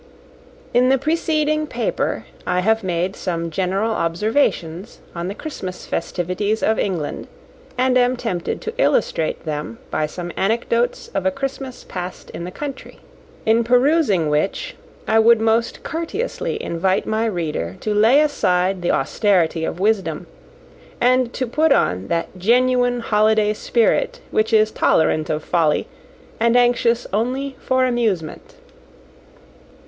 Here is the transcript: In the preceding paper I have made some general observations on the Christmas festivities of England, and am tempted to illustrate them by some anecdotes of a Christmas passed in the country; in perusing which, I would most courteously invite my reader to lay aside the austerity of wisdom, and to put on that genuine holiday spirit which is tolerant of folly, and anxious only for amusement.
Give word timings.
In 0.73 0.89
the 0.89 0.97
preceding 0.97 1.67
paper 1.67 2.25
I 2.47 2.61
have 2.61 2.83
made 2.83 3.15
some 3.15 3.51
general 3.51 3.91
observations 3.91 4.97
on 5.13 5.27
the 5.27 5.35
Christmas 5.35 5.85
festivities 5.85 6.63
of 6.63 6.79
England, 6.79 7.27
and 7.77 7.95
am 7.95 8.17
tempted 8.17 8.61
to 8.61 8.73
illustrate 8.79 9.45
them 9.45 9.77
by 9.91 10.07
some 10.07 10.31
anecdotes 10.35 11.09
of 11.09 11.27
a 11.27 11.29
Christmas 11.29 11.83
passed 11.83 12.31
in 12.31 12.45
the 12.45 12.49
country; 12.51 12.97
in 13.45 13.63
perusing 13.63 14.27
which, 14.31 14.75
I 15.07 15.19
would 15.19 15.39
most 15.39 15.83
courteously 15.83 16.63
invite 16.63 17.05
my 17.05 17.27
reader 17.27 17.77
to 17.81 17.93
lay 17.93 18.21
aside 18.21 18.81
the 18.81 18.89
austerity 18.89 19.63
of 19.65 19.79
wisdom, 19.79 20.25
and 20.99 21.31
to 21.33 21.45
put 21.45 21.71
on 21.71 22.07
that 22.07 22.39
genuine 22.39 23.01
holiday 23.01 23.53
spirit 23.53 24.19
which 24.31 24.51
is 24.51 24.71
tolerant 24.71 25.29
of 25.29 25.43
folly, 25.43 25.87
and 26.39 26.57
anxious 26.57 27.05
only 27.13 27.55
for 27.59 27.85
amusement. 27.85 28.55